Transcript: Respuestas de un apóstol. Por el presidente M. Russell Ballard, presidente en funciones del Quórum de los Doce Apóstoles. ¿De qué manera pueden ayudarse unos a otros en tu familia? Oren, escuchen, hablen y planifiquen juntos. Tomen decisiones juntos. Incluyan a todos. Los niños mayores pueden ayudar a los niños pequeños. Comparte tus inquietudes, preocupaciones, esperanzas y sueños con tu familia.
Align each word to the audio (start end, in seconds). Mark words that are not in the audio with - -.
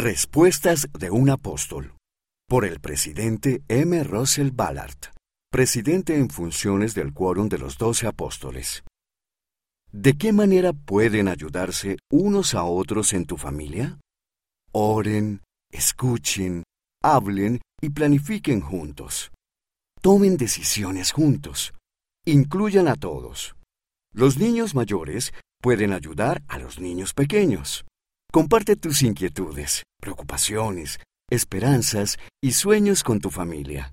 Respuestas 0.00 0.88
de 0.96 1.10
un 1.10 1.28
apóstol. 1.28 1.96
Por 2.48 2.64
el 2.64 2.78
presidente 2.78 3.64
M. 3.66 4.04
Russell 4.04 4.50
Ballard, 4.52 5.10
presidente 5.50 6.16
en 6.16 6.30
funciones 6.30 6.94
del 6.94 7.12
Quórum 7.12 7.48
de 7.48 7.58
los 7.58 7.78
Doce 7.78 8.06
Apóstoles. 8.06 8.84
¿De 9.90 10.16
qué 10.16 10.32
manera 10.32 10.72
pueden 10.72 11.26
ayudarse 11.26 11.96
unos 12.12 12.54
a 12.54 12.62
otros 12.62 13.12
en 13.12 13.26
tu 13.26 13.36
familia? 13.36 13.98
Oren, 14.70 15.42
escuchen, 15.72 16.62
hablen 17.02 17.60
y 17.82 17.90
planifiquen 17.90 18.60
juntos. 18.60 19.32
Tomen 20.00 20.36
decisiones 20.36 21.10
juntos. 21.10 21.74
Incluyan 22.24 22.86
a 22.86 22.94
todos. 22.94 23.56
Los 24.14 24.38
niños 24.38 24.76
mayores 24.76 25.32
pueden 25.60 25.92
ayudar 25.92 26.44
a 26.46 26.60
los 26.60 26.78
niños 26.78 27.14
pequeños. 27.14 27.84
Comparte 28.30 28.76
tus 28.76 29.00
inquietudes, 29.00 29.84
preocupaciones, 30.02 31.00
esperanzas 31.30 32.18
y 32.42 32.52
sueños 32.52 33.02
con 33.02 33.20
tu 33.20 33.30
familia. 33.30 33.86